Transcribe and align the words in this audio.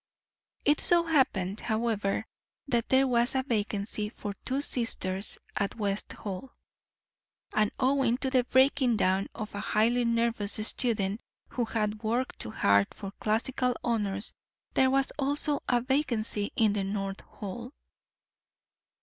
It 0.65 0.79
so 0.79 1.03
happened, 1.03 1.59
however, 1.59 2.25
that 2.67 2.89
there 2.89 3.05
was 3.05 3.35
a 3.35 3.43
vacancy 3.43 4.09
for 4.09 4.33
two 4.45 4.59
sisters 4.59 5.37
at 5.55 5.75
West 5.75 6.13
Hall, 6.13 6.53
and 7.53 7.71
owing 7.79 8.17
to 8.17 8.31
the 8.31 8.43
breaking 8.45 8.95
down 8.97 9.27
of 9.35 9.53
a 9.53 9.59
highly 9.59 10.03
nervous 10.03 10.53
student 10.65 11.21
who 11.49 11.65
had 11.65 12.01
worked 12.01 12.39
too 12.39 12.49
hard 12.49 12.87
for 12.95 13.11
classical 13.19 13.75
honors, 13.83 14.33
there 14.73 14.89
was 14.89 15.11
also 15.19 15.61
a 15.69 15.81
vacancy 15.81 16.51
in 16.55 16.73
the 16.73 16.83
North 16.83 17.21
Hall. 17.21 17.71